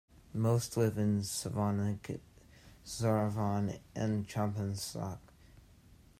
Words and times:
Most 0.33 0.77
live 0.77 0.97
in 0.97 1.19
Savannakhet, 1.19 2.21
Saravan, 2.83 3.77
and 3.93 4.27
Champassack. 4.27 5.19